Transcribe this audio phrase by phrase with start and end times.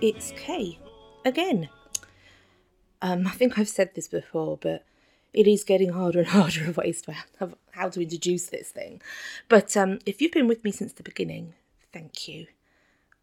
[0.00, 0.78] it's K
[1.24, 1.68] again.
[3.00, 4.84] Um, I think I've said this before, but
[5.32, 9.00] it is getting harder and harder of ways to have, how to introduce this thing.
[9.48, 11.54] But um, if you've been with me since the beginning,
[11.92, 12.46] thank you.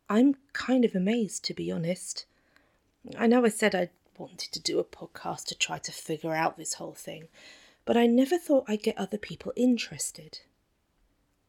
[0.09, 2.25] I'm kind of amazed, to be honest.
[3.17, 6.58] I know I said I wanted to do a podcast to try to figure out
[6.58, 7.28] this whole thing,
[7.86, 10.39] but I never thought I'd get other people interested.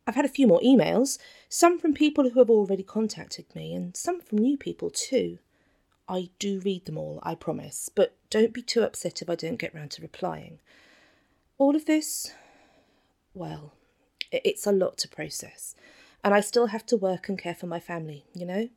[0.07, 3.97] I've had a few more emails, some from people who have already contacted me, and
[3.97, 5.39] some from new people too.
[6.07, 9.57] I do read them all, I promise, but don't be too upset if I don't
[9.57, 10.61] get round to replying.
[11.57, 12.33] All of this,
[13.33, 13.73] well,
[14.31, 15.75] it's a lot to process,
[16.23, 18.69] and I still have to work and care for my family, you know?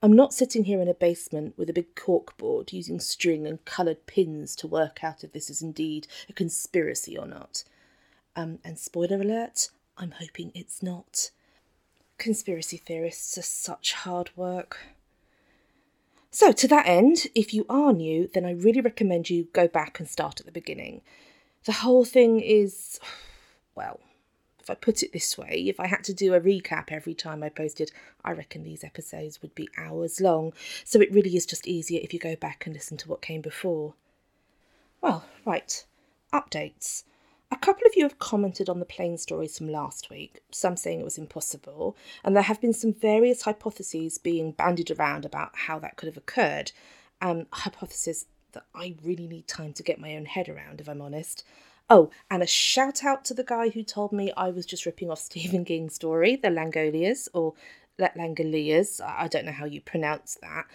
[0.00, 4.06] I'm not sitting here in a basement with a big corkboard using string and coloured
[4.06, 7.64] pins to work out if this is indeed a conspiracy or not.
[8.36, 11.30] Um, and spoiler alert, I'm hoping it's not.
[12.16, 14.78] Conspiracy theorists are such hard work.
[16.30, 19.98] So, to that end, if you are new, then I really recommend you go back
[19.98, 21.00] and start at the beginning.
[21.64, 23.00] The whole thing is,
[23.74, 23.98] well,
[24.60, 27.42] if I put it this way, if I had to do a recap every time
[27.42, 27.90] I posted,
[28.24, 30.52] I reckon these episodes would be hours long.
[30.84, 33.40] So it really is just easier if you go back and listen to what came
[33.40, 33.94] before.
[35.00, 35.84] Well, right,
[36.32, 37.04] updates.
[37.50, 41.00] A couple of you have commented on the plane stories from last week, some saying
[41.00, 45.78] it was impossible, and there have been some various hypotheses being bandied around about how
[45.78, 46.72] that could have occurred.
[47.22, 51.00] Um, hypotheses that I really need time to get my own head around, if I'm
[51.00, 51.42] honest.
[51.88, 55.10] Oh, and a shout out to the guy who told me I was just ripping
[55.10, 57.54] off Stephen King's story, The Langoliers, or
[57.98, 60.66] Let Langoliers, I don't know how you pronounce that.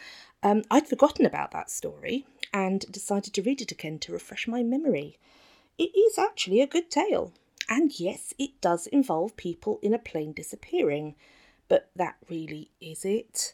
[0.41, 4.63] Um, I'd forgotten about that story and decided to read it again to refresh my
[4.63, 5.19] memory.
[5.77, 7.33] It is actually a good tale.
[7.69, 11.15] And yes, it does involve people in a plane disappearing.
[11.67, 13.53] But that really is it.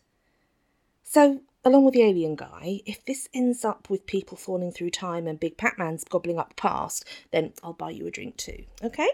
[1.03, 5.27] So, along with the alien guy, if this ends up with people falling through time
[5.27, 8.65] and Big Pac-Man's gobbling up past, then I'll buy you a drink too.
[8.83, 9.09] Okay?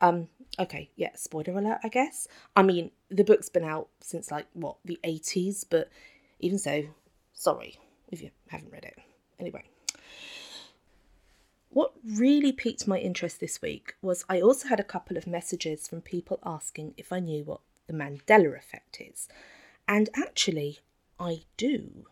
[0.00, 0.28] Um,
[0.58, 2.28] okay, yeah, spoiler alert, I guess.
[2.54, 5.88] I mean, the book's been out since like what, the 80s, but
[6.38, 6.84] even so,
[7.32, 7.78] sorry
[8.10, 8.98] if you haven't read it.
[9.40, 9.64] Anyway.
[11.78, 15.86] What really piqued my interest this week was I also had a couple of messages
[15.86, 19.28] from people asking if I knew what the Mandela effect is.
[19.86, 20.80] And actually,
[21.20, 22.06] I do.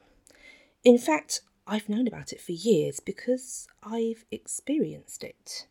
[0.85, 5.67] In fact, I've known about it for years because I've experienced it.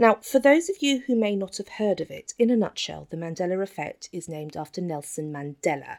[0.00, 3.08] Now, for those of you who may not have heard of it, in a nutshell,
[3.10, 5.96] the Mandela effect is named after Nelson Mandela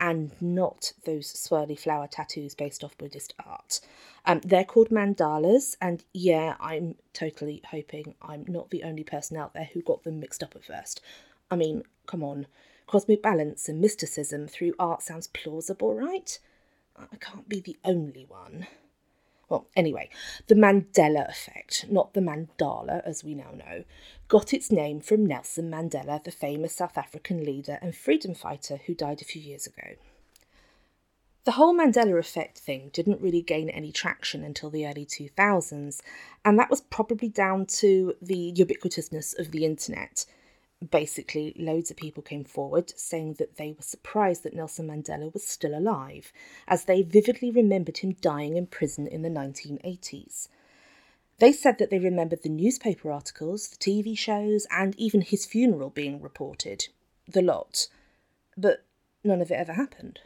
[0.00, 3.80] and not those swirly flower tattoos based off Buddhist art.
[4.24, 9.52] Um, they're called mandalas, and yeah, I'm totally hoping I'm not the only person out
[9.52, 11.02] there who got them mixed up at first.
[11.50, 12.46] I mean, come on,
[12.86, 16.38] cosmic balance and mysticism through art sounds plausible, right?
[16.96, 18.66] I can't be the only one.
[19.52, 20.08] Well, anyway,
[20.46, 23.84] the Mandela effect, not the Mandala as we now know,
[24.26, 28.94] got its name from Nelson Mandela, the famous South African leader and freedom fighter who
[28.94, 29.96] died a few years ago.
[31.44, 36.00] The whole Mandela effect thing didn't really gain any traction until the early 2000s,
[36.46, 40.24] and that was probably down to the ubiquitousness of the internet
[40.90, 45.46] basically, loads of people came forward saying that they were surprised that Nelson Mandela was
[45.46, 46.32] still alive,
[46.66, 50.48] as they vividly remembered him dying in prison in the 1980s.
[51.38, 55.90] They said that they remembered the newspaper articles, the TV shows, and even his funeral
[55.90, 56.88] being reported.
[57.26, 57.88] The lot.
[58.56, 58.84] But
[59.24, 60.20] none of it ever happened.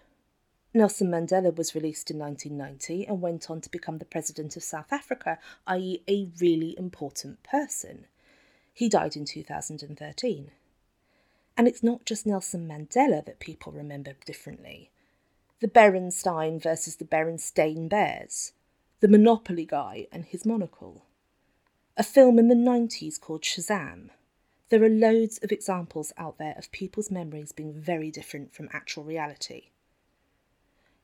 [0.74, 4.92] Nelson Mandela was released in 1990 and went on to become the President of South
[4.92, 8.06] Africa, i.e., a really important person.
[8.76, 10.50] He died in 2013.
[11.56, 14.90] And it's not just Nelson Mandela that people remember differently.
[15.60, 18.52] The Berenstein versus the Berenstain Bears,
[19.00, 21.06] the Monopoly guy and his monocle,
[21.96, 24.10] a film in the 90s called Shazam.
[24.68, 29.04] There are loads of examples out there of people's memories being very different from actual
[29.04, 29.70] reality.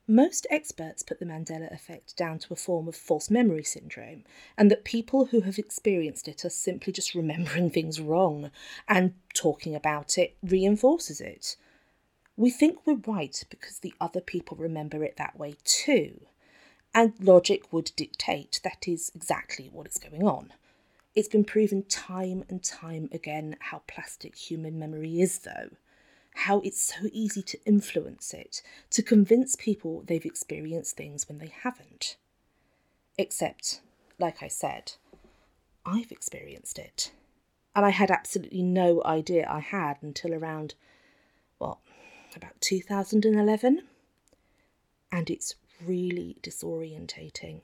[0.09, 4.25] Most experts put the Mandela effect down to a form of false memory syndrome,
[4.59, 8.51] and that people who have experienced it are simply just remembering things wrong,
[8.89, 11.57] and talking about it reinforces it.
[12.37, 16.23] We think we're right because the other people remember it that way too,
[16.93, 20.53] and logic would dictate that is exactly what is going on.
[21.15, 25.71] It's been proven time and time again how plastic human memory is, though.
[26.35, 31.53] How it's so easy to influence it, to convince people they've experienced things when they
[31.63, 32.17] haven't.
[33.19, 33.81] Except,
[34.19, 34.93] like I said,
[35.85, 37.13] I've experienced it.
[37.75, 40.75] And I had absolutely no idea I had until around,
[41.59, 41.79] what,
[42.35, 43.83] about 2011?
[45.11, 47.61] And it's really disorientating.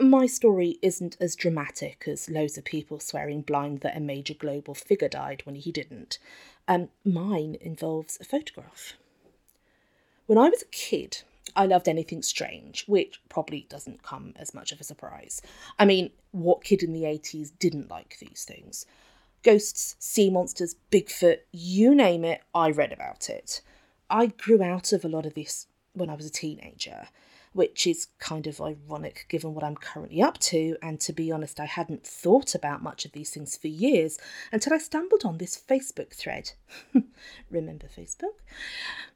[0.00, 4.74] My story isn't as dramatic as loads of people swearing blind that a major global
[4.74, 6.18] figure died when he didn't.
[6.66, 8.94] Um, mine involves a photograph.
[10.26, 11.22] When I was a kid,
[11.54, 15.42] I loved anything strange, which probably doesn't come as much of a surprise.
[15.78, 18.86] I mean, what kid in the 80s didn't like these things?
[19.42, 23.60] Ghosts, sea monsters, Bigfoot, you name it, I read about it.
[24.08, 27.08] I grew out of a lot of this when I was a teenager
[27.54, 30.76] which is kind of ironic given what I'm currently up to.
[30.82, 34.18] And to be honest, I hadn't thought about much of these things for years
[34.52, 36.52] until I stumbled on this Facebook thread.
[37.50, 38.34] Remember Facebook?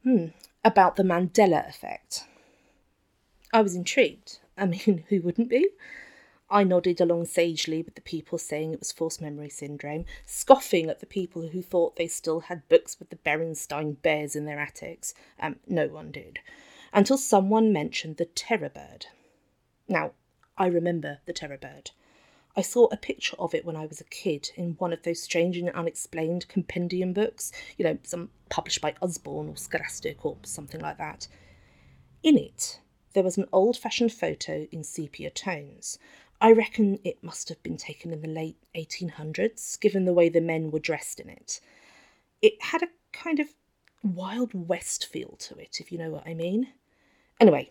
[0.04, 0.26] Hmm.
[0.64, 2.24] About the Mandela effect.
[3.52, 4.38] I was intrigued.
[4.56, 5.68] I mean, who wouldn't be?
[6.50, 11.00] I nodded along sagely with the people saying it was false memory syndrome, scoffing at
[11.00, 15.12] the people who thought they still had books with the Berenstein Bears in their attics.
[15.38, 16.38] Um, no one did
[16.92, 19.06] until someone mentioned the terror bird.
[19.88, 20.12] Now,
[20.56, 21.90] I remember the terror bird.
[22.56, 25.22] I saw a picture of it when I was a kid in one of those
[25.22, 30.80] strange and unexplained compendium books, you know, some published by Usborne or Scholastic or something
[30.80, 31.28] like that.
[32.22, 32.80] In it,
[33.12, 35.98] there was an old fashioned photo in sepia tones.
[36.40, 40.40] I reckon it must have been taken in the late 1800s, given the way the
[40.40, 41.60] men were dressed in it.
[42.42, 43.54] It had a kind of
[44.02, 46.72] Wild West feel to it, if you know what I mean.
[47.40, 47.70] Anyway,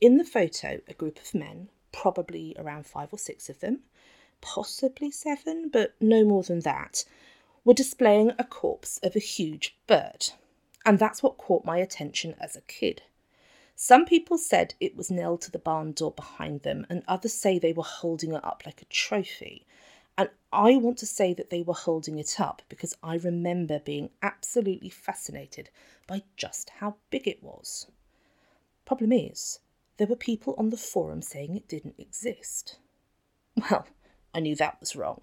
[0.00, 3.80] in the photo, a group of men, probably around five or six of them,
[4.40, 7.04] possibly seven, but no more than that,
[7.64, 10.30] were displaying a corpse of a huge bird.
[10.86, 13.02] And that's what caught my attention as a kid.
[13.76, 17.58] Some people said it was nailed to the barn door behind them, and others say
[17.58, 19.66] they were holding it up like a trophy.
[20.16, 24.10] And I want to say that they were holding it up because I remember being
[24.22, 25.68] absolutely fascinated
[26.06, 27.86] by just how big it was.
[28.88, 29.58] Problem is,
[29.98, 32.78] there were people on the forum saying it didn't exist.
[33.54, 33.86] Well,
[34.34, 35.20] I knew that was wrong,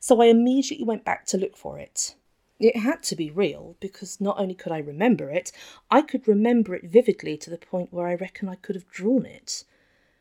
[0.00, 2.16] so I immediately went back to look for it.
[2.58, 5.52] It had to be real because not only could I remember it,
[5.92, 9.26] I could remember it vividly to the point where I reckon I could have drawn
[9.26, 9.62] it.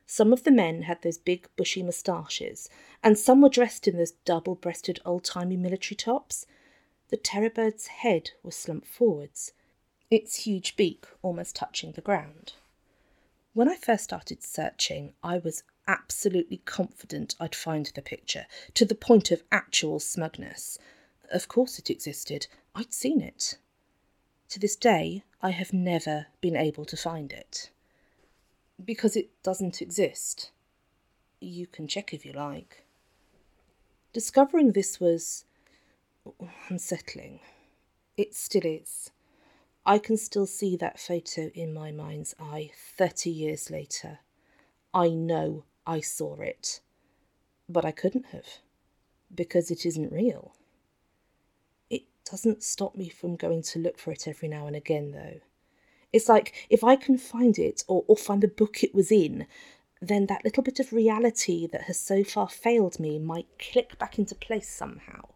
[0.05, 2.69] Some of the men had those big bushy moustaches,
[3.01, 6.45] and some were dressed in those double breasted old timey military tops.
[7.09, 9.51] The terror bird's head was slumped forwards,
[10.11, 12.53] its huge beak almost touching the ground.
[13.53, 18.95] When I first started searching, I was absolutely confident I'd find the picture, to the
[18.95, 20.79] point of actual smugness.
[21.31, 23.59] Of course it existed, I'd seen it.
[24.49, 27.69] To this day, I have never been able to find it.
[28.83, 30.49] Because it doesn't exist.
[31.39, 32.85] You can check if you like.
[34.13, 35.45] Discovering this was
[36.69, 37.39] unsettling.
[38.17, 39.11] It still is.
[39.85, 44.19] I can still see that photo in my mind's eye 30 years later.
[44.93, 46.79] I know I saw it,
[47.67, 48.47] but I couldn't have
[49.35, 50.55] because it isn't real.
[51.89, 55.41] It doesn't stop me from going to look for it every now and again, though.
[56.13, 59.47] It's like if I can find it or, or find the book it was in,
[60.01, 64.17] then that little bit of reality that has so far failed me might click back
[64.17, 65.27] into place somehow.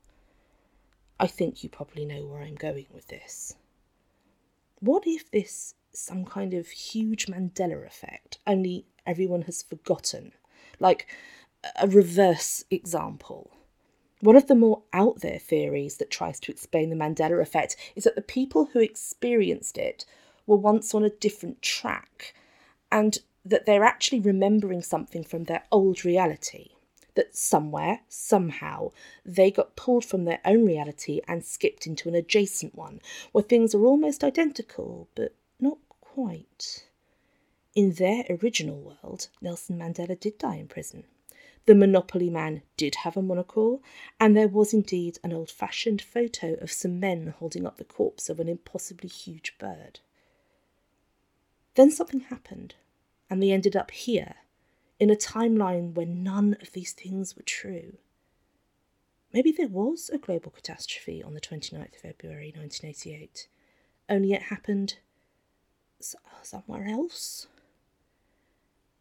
[1.20, 3.56] I think you probably know where I'm going with this.
[4.80, 10.34] What if this some kind of huge Mandela effect, only everyone has forgotten?
[10.80, 11.08] Like
[11.80, 13.52] a reverse example.
[14.22, 18.04] One of the more out there theories that tries to explain the Mandela effect is
[18.04, 20.06] that the people who experienced it
[20.46, 22.34] were once on a different track
[22.92, 26.70] and that they're actually remembering something from their old reality
[27.18, 28.92] that somewhere, somehow,
[29.26, 33.02] they got pulled from their own reality and skipped into an adjacent one,
[33.34, 36.86] where things are almost identical, but not quite.
[37.76, 41.04] In their original world, Nelson Mandela did die in prison.
[41.66, 43.82] The Monopoly man did have a monocle,
[44.20, 48.30] and there was indeed an old fashioned photo of some men holding up the corpse
[48.30, 50.00] of an impossibly huge bird.
[51.76, 52.76] Then something happened,
[53.30, 54.36] and they ended up here
[55.00, 57.98] in a timeline when none of these things were true.
[59.34, 63.48] Maybe there was a global catastrophe on the 29th of February 1988,
[64.10, 64.98] only it happened
[66.00, 67.48] somewhere else.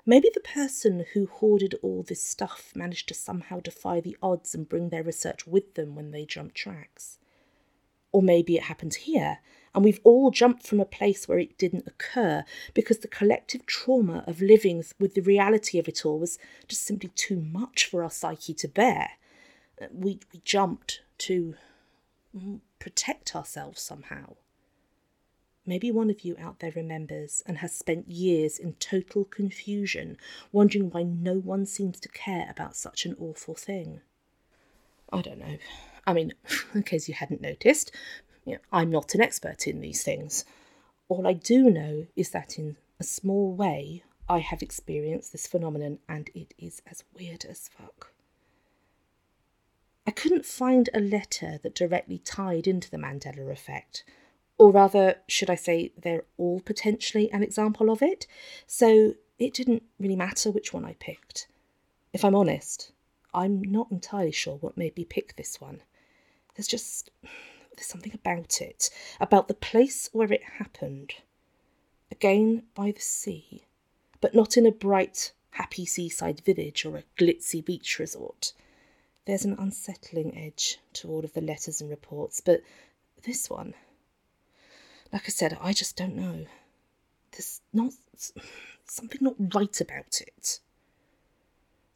[0.04, 4.68] Maybe the person who hoarded all this stuff managed to somehow defy the odds and
[4.68, 7.18] bring their research with them when they jumped tracks.
[8.12, 9.38] Or maybe it happened here,
[9.76, 14.24] and we've all jumped from a place where it didn't occur because the collective trauma
[14.26, 18.10] of living with the reality of it all was just simply too much for our
[18.10, 19.10] psyche to bear.
[19.92, 21.56] We, we jumped to
[22.78, 24.36] protect ourselves somehow.
[25.66, 30.16] Maybe one of you out there remembers and has spent years in total confusion,
[30.52, 34.00] wondering why no one seems to care about such an awful thing.
[35.12, 35.58] I don't know.
[36.06, 36.32] I mean,
[36.74, 37.92] in case you hadn't noticed,
[38.46, 40.44] you know, I'm not an expert in these things.
[41.08, 45.98] All I do know is that in a small way, I have experienced this phenomenon
[46.08, 48.12] and it is as weird as fuck.
[50.06, 54.04] I couldn't find a letter that directly tied into the Mandela effect,
[54.56, 58.26] or rather, should I say, they're all potentially an example of it,
[58.66, 61.48] so it didn't really matter which one I picked.
[62.12, 62.92] If I'm honest,
[63.34, 65.82] I'm not entirely sure what made me pick this one.
[66.54, 67.10] There's just
[67.76, 68.90] there's something about it,
[69.20, 71.14] about the place where it happened.
[72.10, 73.64] Again, by the sea,
[74.20, 78.52] but not in a bright, happy seaside village or a glitzy beach resort.
[79.26, 82.62] There's an unsettling edge to all of the letters and reports, but
[83.24, 83.74] this one,
[85.12, 86.46] like I said, I just don't know.
[87.32, 87.92] There's not
[88.86, 90.60] something not right about it.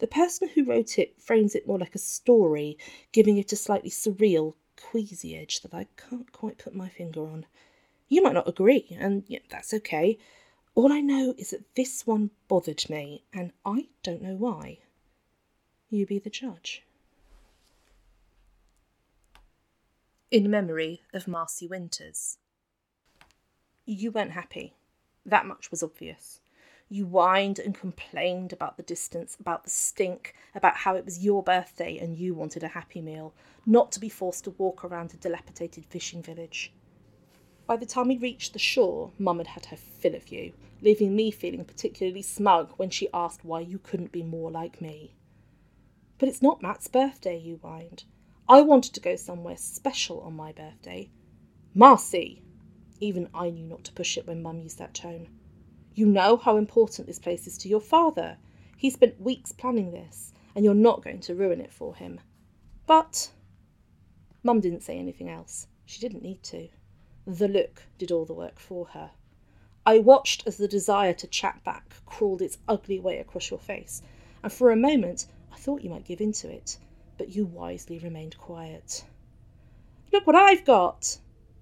[0.01, 2.79] The person who wrote it frames it more like a story,
[3.13, 7.47] giving it a slightly surreal, queasy edge that I can't quite put my finger on.
[8.09, 10.19] You might not agree, and yeah, that's okay.
[10.75, 14.79] All I know is that this one bothered me, and I don't know why.
[15.91, 16.83] You be the judge.
[20.31, 22.39] In memory of Marcy Winters.
[23.85, 24.75] You weren't happy.
[25.27, 26.41] That much was obvious.
[26.93, 31.41] You whined and complained about the distance, about the stink, about how it was your
[31.41, 33.33] birthday and you wanted a happy meal,
[33.65, 36.73] not to be forced to walk around a dilapidated fishing village.
[37.65, 41.15] By the time we reached the shore, Mum had had her fill of you, leaving
[41.15, 45.15] me feeling particularly smug when she asked why you couldn't be more like me.
[46.19, 48.03] But it's not Matt's birthday, you whined.
[48.49, 51.09] I wanted to go somewhere special on my birthday.
[51.73, 52.43] Marcy!
[52.99, 55.29] Even I knew not to push it when Mum used that tone.
[55.95, 58.39] You know how important this place is to your father.
[58.77, 62.21] He spent weeks planning this, and you're not going to ruin it for him.
[62.87, 63.31] But
[64.43, 65.67] Mum didn't say anything else.
[65.85, 66.69] She didn't need to.
[67.27, 69.11] The look did all the work for her.
[69.85, 74.03] I watched as the desire to chat back crawled its ugly way across your face,
[74.43, 76.79] and for a moment I thought you might give in to it,
[77.19, 79.05] but you wisely remained quiet.
[80.13, 81.19] Look what I've got!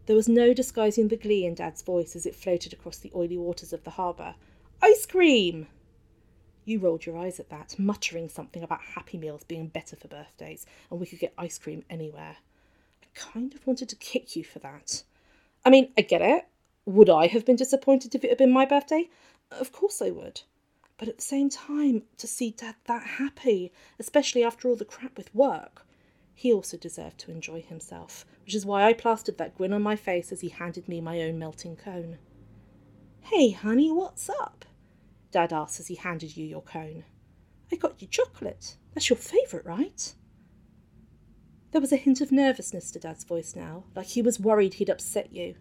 [0.09, 3.37] There was no disguising the glee in Dad's voice as it floated across the oily
[3.37, 4.37] waters of the harbour.
[4.81, 5.67] Ice cream!
[6.65, 10.65] You rolled your eyes at that, muttering something about Happy Meals being better for birthdays,
[10.91, 12.39] and we could get ice cream anywhere
[13.03, 15.03] I kind of wanted to kick you for that.
[15.63, 16.47] I mean, I get it.
[16.87, 19.11] Would I have been disappointed if it had been my birthday?
[19.51, 20.41] Of course I would.
[20.97, 25.19] But at the same time, to see Dad that happy, especially after all the crap
[25.19, 25.87] with work,
[26.39, 29.97] he also deserved to enjoy himself, which is why I plastered that grin on my
[29.97, 32.19] face as he handed me my own melting cone.
[33.23, 34.65] Hey, honey, what's up?
[35.33, 37.03] Dad asked as he handed you your cone.
[37.73, 38.77] I got you chocolate.
[38.95, 40.15] That's your favourite, right?
[41.73, 44.91] There was a hint of nervousness to Dad's voice now, like he was worried he'd
[44.91, 45.57] upset you.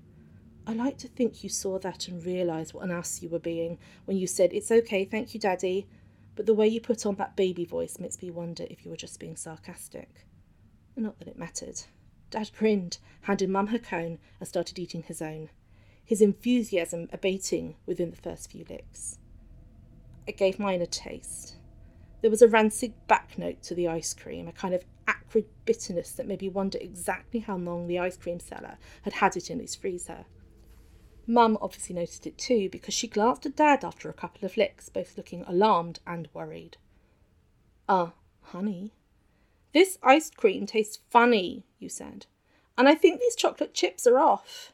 [0.67, 3.79] I like to think you saw that and realised what an ass you were being
[4.05, 5.87] when you said, It's okay, thank you, Daddy.
[6.35, 8.95] But the way you put on that baby voice makes me wonder if you were
[8.95, 10.26] just being sarcastic.
[10.99, 11.83] Not that it mattered.
[12.31, 15.51] Dad grinned, handed Mum her cone, and started eating his own,
[16.03, 19.19] his enthusiasm abating within the first few licks.
[20.27, 21.57] I gave mine a taste.
[22.21, 26.11] There was a rancid back note to the ice cream, a kind of acrid bitterness
[26.13, 29.59] that made me wonder exactly how long the ice cream seller had had it in
[29.59, 30.25] his freezer.
[31.27, 34.89] Mum obviously noticed it too because she glanced at Dad after a couple of licks,
[34.89, 36.77] both looking alarmed and worried.
[37.87, 38.11] Ah, uh,
[38.47, 38.93] honey.
[39.73, 42.25] This ice cream tastes funny, you said,
[42.77, 44.73] and I think these chocolate chips are off.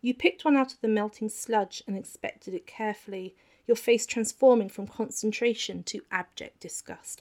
[0.00, 3.34] You picked one out of the melting sludge and inspected it carefully,
[3.66, 7.20] your face transforming from concentration to abject disgust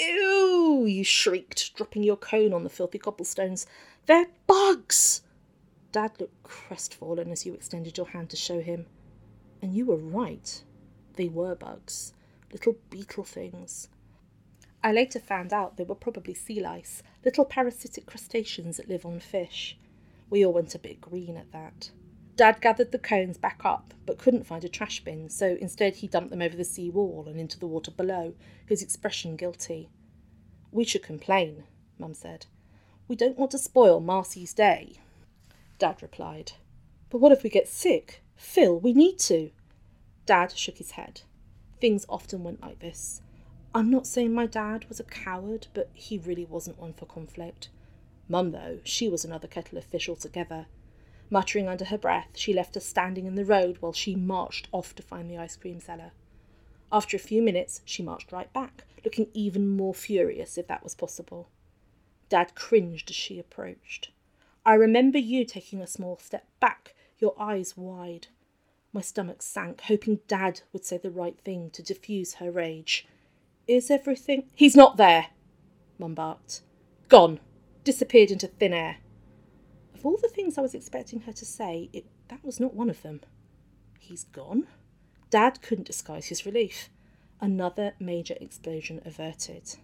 [0.00, 3.66] Ew, you shrieked, dropping your cone on the filthy cobblestones.
[4.06, 5.22] They're bugs!
[5.90, 8.86] Dad looked crestfallen as you extended your hand to show him.
[9.60, 10.62] And you were right.
[11.14, 12.12] They were bugs.
[12.52, 13.88] Little beetle things.
[14.88, 19.20] I later found out they were probably sea lice, little parasitic crustaceans that live on
[19.20, 19.76] fish.
[20.30, 21.90] We all went a bit green at that.
[22.36, 26.08] Dad gathered the cones back up, but couldn't find a trash bin, so instead he
[26.08, 28.32] dumped them over the sea wall and into the water below,
[28.64, 29.90] his expression guilty.
[30.72, 31.64] We should complain,
[31.98, 32.46] Mum said.
[33.08, 34.94] We don't want to spoil Marcy's day.
[35.78, 36.52] Dad replied.
[37.10, 38.22] But what if we get sick?
[38.36, 39.50] Phil, we need to.
[40.24, 41.20] Dad shook his head.
[41.78, 43.20] Things often went like this.
[43.74, 47.68] I'm not saying my dad was a coward, but he really wasn't one for conflict.
[48.28, 50.66] Mum, though, she was another kettle of fish altogether.
[51.30, 54.94] Muttering under her breath, she left us standing in the road while she marched off
[54.94, 56.12] to find the ice cream seller.
[56.90, 60.94] After a few minutes, she marched right back, looking even more furious if that was
[60.94, 61.48] possible.
[62.30, 64.10] Dad cringed as she approached.
[64.64, 68.28] I remember you taking a small step back, your eyes wide.
[68.92, 73.06] My stomach sank, hoping Dad would say the right thing to diffuse her rage.
[73.68, 74.48] Is everything.
[74.54, 75.26] He's not there!
[75.98, 76.62] Mum barked.
[77.08, 77.38] Gone.
[77.84, 78.96] Disappeared into thin air.
[79.94, 82.88] Of all the things I was expecting her to say, it, that was not one
[82.88, 83.20] of them.
[83.98, 84.68] He's gone?
[85.28, 86.88] Dad couldn't disguise his relief.
[87.42, 89.76] Another major explosion averted.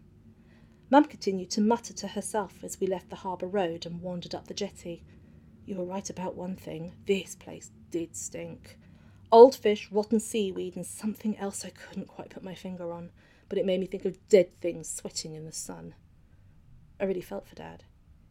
[0.88, 4.49] Mum continued to mutter to herself as we left the harbour road and wandered up
[4.49, 5.05] the jetty.
[5.67, 6.95] You were right about one thing.
[7.05, 8.79] This place did stink.
[9.31, 13.11] Old fish, rotten seaweed, and something else I couldn't quite put my finger on
[13.48, 15.94] but it made me think of dead things sweating in the sun.
[17.00, 17.84] I really felt for Dad.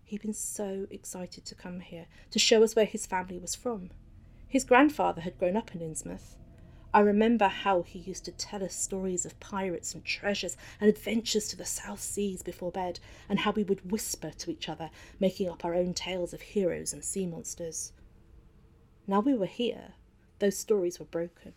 [0.03, 3.89] He'd been so excited to come here, to show us where his family was from.
[4.47, 6.37] His grandfather had grown up in Innsmouth.
[6.93, 11.47] I remember how he used to tell us stories of pirates and treasures and adventures
[11.47, 15.49] to the South Seas before bed, and how we would whisper to each other, making
[15.49, 17.93] up our own tales of heroes and sea monsters.
[19.07, 19.93] Now we were here,
[20.37, 21.53] those stories were broken.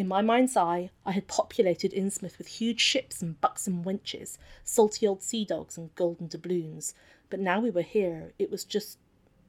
[0.00, 5.06] In my mind's eye, I had populated Innsmouth with huge ships and buxom wenches, salty
[5.06, 6.94] old sea dogs and golden doubloons,
[7.28, 8.96] but now we were here, it was just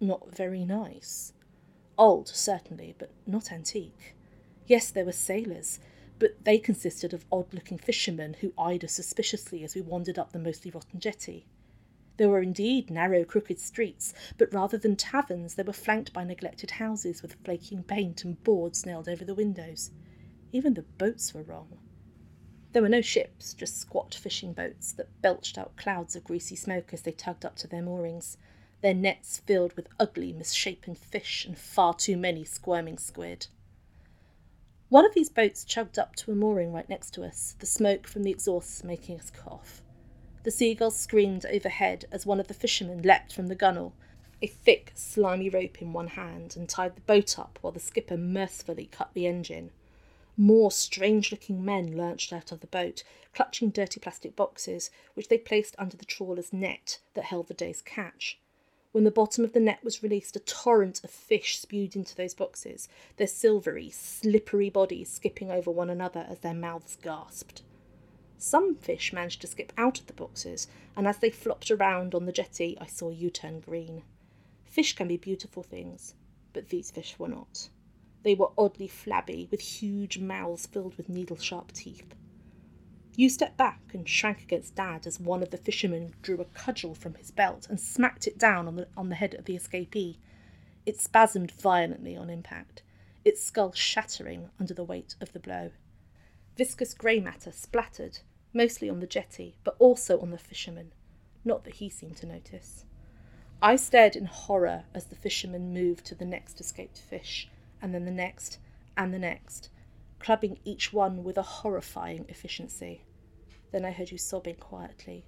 [0.01, 1.31] not very nice.
[1.97, 4.13] Old, certainly, but not antique.
[4.67, 5.79] Yes, there were sailors,
[6.19, 10.33] but they consisted of odd looking fishermen who eyed us suspiciously as we wandered up
[10.33, 11.45] the mostly rotten jetty.
[12.17, 16.71] There were indeed narrow, crooked streets, but rather than taverns, they were flanked by neglected
[16.71, 19.91] houses with flaking paint and boards nailed over the windows.
[20.51, 21.79] Even the boats were wrong.
[22.73, 26.93] There were no ships, just squat fishing boats that belched out clouds of greasy smoke
[26.93, 28.37] as they tugged up to their moorings,
[28.81, 33.47] their nets filled with ugly, misshapen fish and far too many squirming squid.
[34.89, 38.07] One of these boats chugged up to a mooring right next to us, the smoke
[38.07, 39.81] from the exhausts making us cough.
[40.43, 43.93] The seagulls screamed overhead as one of the fishermen leapt from the gunwale,
[44.41, 48.17] a thick, slimy rope in one hand, and tied the boat up while the skipper
[48.17, 49.71] mercifully cut the engine.
[50.38, 55.38] More strange looking men lurched out of the boat, clutching dirty plastic boxes, which they
[55.38, 58.39] placed under the trawler's net that held the day's catch.
[58.91, 62.34] When the bottom of the net was released, a torrent of fish spewed into those
[62.34, 67.62] boxes, their silvery, slippery bodies skipping over one another as their mouths gasped.
[68.38, 72.26] Some fish managed to skip out of the boxes, and as they flopped around on
[72.26, 74.04] the jetty, I saw you turn green.
[74.65, 76.15] Fish can be beautiful things,
[76.52, 77.70] but these fish were not.
[78.23, 82.13] They were oddly flabby, with huge mouths filled with needle sharp teeth.
[83.15, 86.95] You stepped back and shrank against Dad as one of the fishermen drew a cudgel
[86.95, 90.17] from his belt and smacked it down on the, on the head of the escapee.
[90.86, 92.84] It spasmed violently on impact,
[93.25, 95.71] its skull shattering under the weight of the blow.
[96.55, 98.19] Viscous grey matter splattered,
[98.53, 100.93] mostly on the jetty, but also on the fisherman,
[101.43, 102.86] not that he seemed to notice.
[103.62, 107.49] I stared in horror as the fisherman moved to the next escaped fish
[107.82, 108.60] and then the next,
[108.98, 109.70] and the next,
[110.20, 113.04] clubbing each one with a horrifying efficiency.
[113.72, 115.26] Then I heard you sobbing quietly.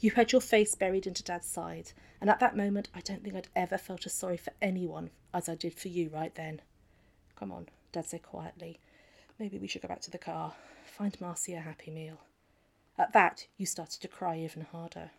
[0.00, 3.36] You had your face buried into Dad's side, and at that moment I don't think
[3.36, 6.60] I'd ever felt as sorry for anyone as I did for you right then.
[7.36, 8.80] Come on, Dad said quietly.
[9.38, 12.20] Maybe we should go back to the car, find Marcy a happy meal.
[12.98, 15.10] At that, you started to cry even harder.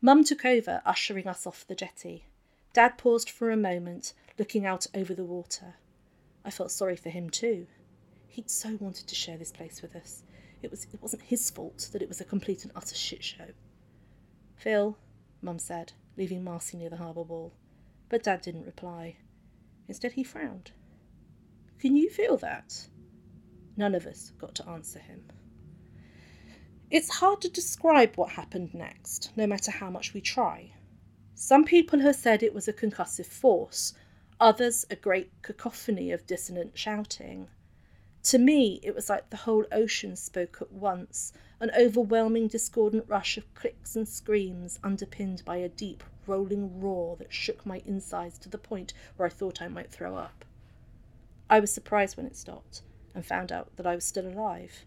[0.00, 2.24] Mum took over, ushering us off the jetty.
[2.72, 5.74] Dad paused for a moment, looking out over the water.
[6.44, 7.66] I felt sorry for him too.
[8.28, 10.22] He'd so wanted to share this place with us.
[10.62, 13.48] It was it wasn't his fault that it was a complete and utter shit show.
[14.56, 14.96] Phil,
[15.42, 17.52] Mum said, leaving Marcy near the harbour wall.
[18.08, 19.16] But Dad didn't reply.
[19.88, 20.72] Instead he frowned.
[21.78, 22.88] Can you feel that?
[23.76, 25.24] None of us got to answer him.
[26.90, 30.74] It's hard to describe what happened next, no matter how much we try.
[31.34, 33.94] Some people have said it was a concussive force,
[34.40, 37.48] others a great cacophony of dissonant shouting.
[38.24, 43.36] To me, it was like the whole ocean spoke at once, an overwhelming discordant rush
[43.36, 48.48] of clicks and screams, underpinned by a deep, rolling roar that shook my insides to
[48.48, 50.44] the point where I thought I might throw up.
[51.48, 52.82] I was surprised when it stopped
[53.14, 54.84] and found out that I was still alive.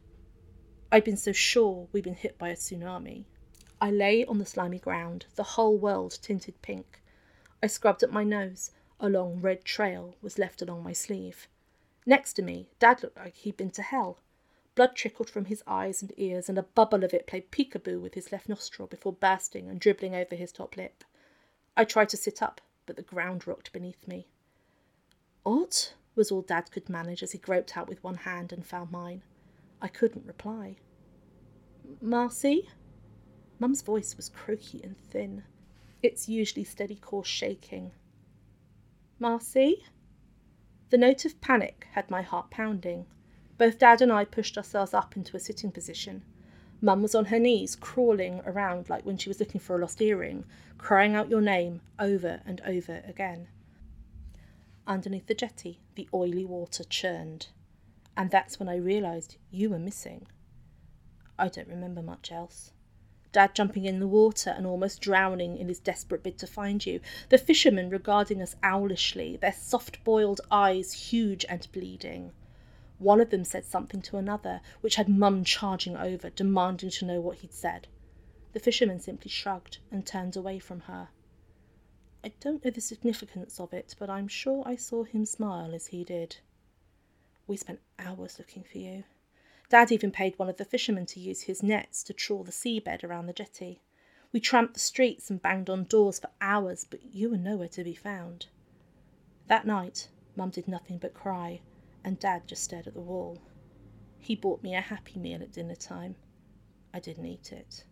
[0.92, 3.26] I'd been so sure we'd been hit by a tsunami.
[3.82, 7.02] I lay on the slimy ground, the whole world tinted pink.
[7.62, 11.48] I scrubbed at my nose, A long red trail was left along my sleeve.
[12.06, 14.20] Next to me, Dad looked like he'd been to hell.
[14.76, 18.16] Blood trickled from his eyes and ears, and a bubble of it played peekaboo with
[18.16, 21.04] his left nostril before bursting and dribbling over his top lip.
[21.78, 24.28] I tried to sit up, but the ground rocked beneath me.
[25.46, 25.76] Odd,
[26.16, 29.24] was all Dad could manage as he groped out with one hand and found mine.
[29.82, 30.78] I couldn't reply.
[32.02, 32.70] Marcy?
[33.60, 35.44] Mum's voice was croaky and thin,
[36.02, 37.92] its usually steady course shaking.
[39.24, 39.86] Marcy?
[40.90, 43.06] The note of panic had my heart pounding.
[43.58, 46.26] Both Dad and I pushed ourselves up into a sitting position.
[46.82, 50.02] Mum was on her knees, crawling around like when she was looking for a lost
[50.02, 50.44] earring,
[50.78, 53.48] crying out your name over and over again.
[54.86, 57.48] Underneath the jetty, the oily water churned.
[58.18, 60.28] And that's when I realised you were missing.
[61.40, 62.74] I don't remember much else.
[63.34, 67.02] Dad jumping in the water and almost drowning in his desperate bid to find you.
[67.30, 72.32] The fishermen regarding us owlishly, their soft boiled eyes huge and bleeding.
[73.00, 77.20] One of them said something to another, which had Mum charging over, demanding to know
[77.20, 77.88] what he'd said.
[78.54, 81.10] The fisherman simply shrugged and turned away from her.
[82.24, 85.88] I don't know the significance of it, but I'm sure I saw him smile as
[85.88, 86.38] he did.
[87.48, 89.04] We spent hours looking for you.
[89.74, 93.04] Dad even paid one of the fishermen to use his nets to trawl the seabed
[93.04, 93.82] around the jetty.
[94.32, 97.84] We tramped the streets and banged on doors for hours, but you were nowhere to
[97.84, 98.46] be found.
[99.48, 101.62] That night, Mum did nothing but cry,
[102.04, 103.42] and Dad just stared at the wall.
[104.20, 106.18] He bought me a happy meal at dinner time.
[106.94, 107.84] I didn't eat it.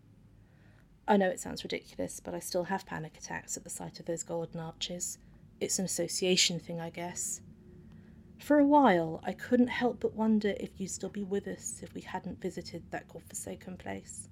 [1.08, 4.06] I know it sounds ridiculous, but I still have panic attacks at the sight of
[4.06, 5.18] those golden arches.
[5.60, 7.42] It's an association thing, I guess.
[8.42, 11.94] For a while, I couldn't help but wonder if you'd still be with us if
[11.94, 14.30] we hadn't visited that godforsaken place.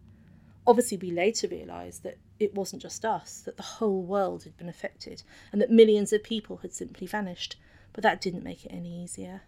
[0.65, 4.67] Obviously, we later realised that it wasn't just us, that the whole world had been
[4.67, 7.55] affected, and that millions of people had simply vanished,
[7.93, 9.43] but that didn't make it any easier.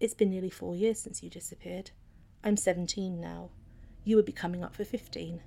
[0.00, 1.90] It's been nearly four years since you disappeared.
[2.42, 3.50] I'm 17 now.
[4.04, 5.42] You would be coming up for 15.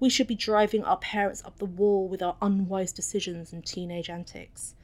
[0.00, 4.08] We should be driving our parents up the wall with our unwise decisions and teenage
[4.08, 4.74] antics.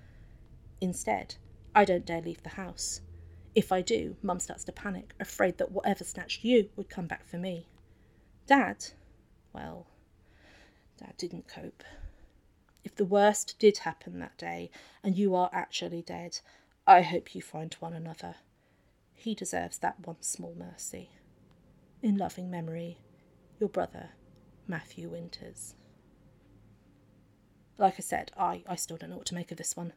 [0.82, 1.36] Instead,
[1.74, 3.00] I don't dare leave the house.
[3.54, 7.26] If I do, Mum starts to panic, afraid that whatever snatched you would come back
[7.26, 7.66] for me.
[8.46, 8.86] Dad,
[9.52, 9.86] well,
[10.98, 11.84] Dad didn't cope.
[12.84, 14.70] If the worst did happen that day,
[15.02, 16.40] and you are actually dead,
[16.86, 18.36] I hope you find one another.
[19.14, 21.10] He deserves that one small mercy.
[22.02, 22.98] In loving memory,
[23.60, 24.10] your brother,
[24.66, 25.74] Matthew Winters.
[27.78, 29.92] Like I said, I, I still don't know what to make of this one.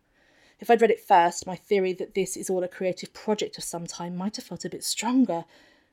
[0.60, 3.64] If I'd read it first, my theory that this is all a creative project of
[3.64, 5.46] some time might have felt a bit stronger.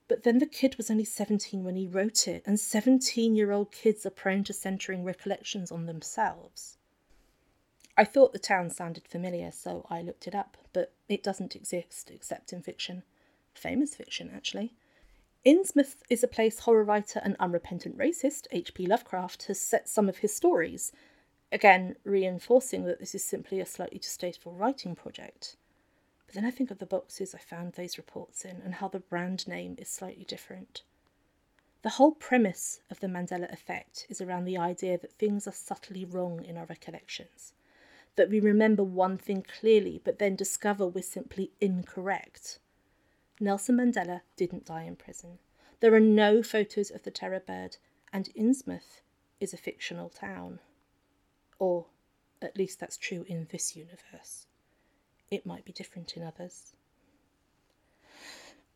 [0.09, 3.73] But then the kid was only 17 when he wrote it, and 17 year old
[3.73, 6.77] kids are prone to centering recollections on themselves.
[7.97, 12.11] I thought the town sounded familiar, so I looked it up, but it doesn't exist
[12.11, 13.03] except in fiction.
[13.55, 14.75] Famous fiction, actually.
[15.45, 18.87] Innsmouth is a place horror writer and unrepentant racist H.P.
[18.87, 20.93] Lovecraft has set some of his stories,
[21.53, 25.57] again reinforcing that this is simply a slightly distasteful writing project.
[26.27, 29.01] But then I think of the boxes I found those reports in and how the
[29.01, 30.83] brand name is slightly different.
[31.83, 36.05] The whole premise of the Mandela effect is around the idea that things are subtly
[36.05, 37.53] wrong in our recollections,
[38.17, 42.61] that we remember one thing clearly but then discover we're simply incorrect.
[43.41, 45.39] Nelson Mandela didn't die in prison.
[45.81, 47.77] There are no photos of the terror bird,
[48.13, 49.01] and Innsmouth
[49.41, 50.61] is a fictional town.
[51.63, 51.87] Or,
[52.43, 54.47] at least that's true in this universe.
[55.31, 56.73] It might be different in others.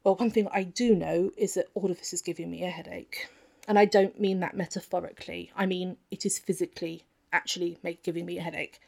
[0.05, 2.71] Well, one thing I do know is that all of this is giving me a
[2.71, 3.29] headache.
[3.67, 8.39] And I don't mean that metaphorically, I mean it is physically actually make, giving me
[8.39, 8.79] a headache.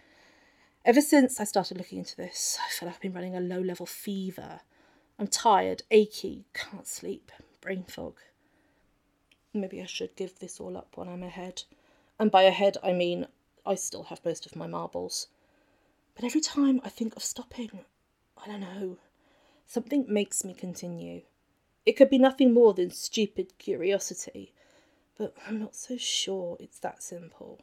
[0.84, 3.60] Ever since I started looking into this, I feel like I've been running a low
[3.60, 4.60] level fever
[5.18, 8.20] I'm tired, achy, can't sleep, brain fog.
[9.52, 11.64] Maybe I should give this all up when I'm ahead.
[12.20, 13.26] And by ahead, I mean
[13.68, 15.28] I still have most of my marbles.
[16.14, 17.84] But every time I think of stopping,
[18.42, 18.96] I don't know,
[19.66, 21.20] something makes me continue.
[21.84, 24.54] It could be nothing more than stupid curiosity,
[25.18, 27.60] but I'm not so sure it's that simple.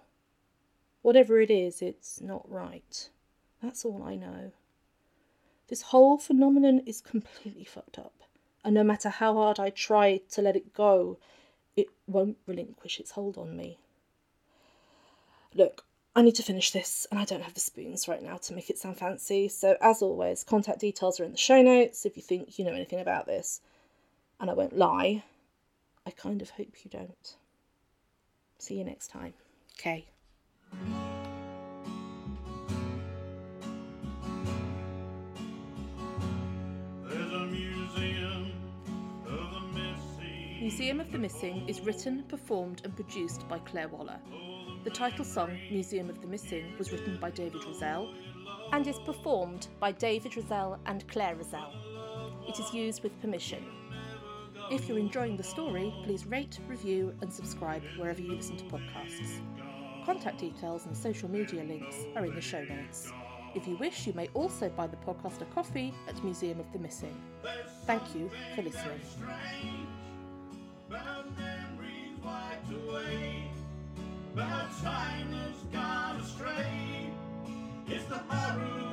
[1.01, 3.09] Whatever it is, it's not right.
[3.63, 4.51] That's all I know.
[5.69, 8.13] This whole phenomenon is completely fucked up.
[8.63, 11.17] And no matter how hard I try to let it go,
[11.75, 13.79] it won't relinquish its hold on me.
[15.53, 15.84] Look,
[16.17, 18.69] I need to finish this and I don't have the spoons right now to make
[18.69, 19.49] it sound fancy.
[19.49, 22.71] So, as always, contact details are in the show notes if you think you know
[22.71, 23.59] anything about this.
[24.39, 25.23] And I won't lie,
[26.05, 27.35] I kind of hope you don't.
[28.59, 29.33] See you next time.
[29.77, 30.07] Okay.
[40.61, 44.19] Museum of the Missing is written, performed, and produced by Claire Waller.
[44.85, 48.13] The title song, Museum of the Missing, was written by David Rozzell
[48.71, 51.71] and is performed by David Rozzell and Clare Rozzell.
[52.47, 53.65] It is used with permission.
[54.69, 59.39] If you're enjoying the story, please rate, review, and subscribe wherever you listen to podcasts.
[60.05, 63.11] Contact details and social media links are in the show notes.
[63.55, 66.77] If you wish, you may also buy the podcast a coffee at Museum of the
[66.77, 67.19] Missing.
[67.87, 69.01] Thank you for listening.
[74.35, 77.09] Valentine's gone astray.
[77.87, 78.84] It's the high.